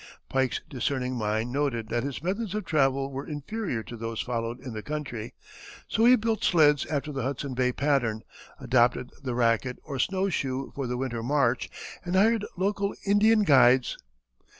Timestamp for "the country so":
4.73-6.05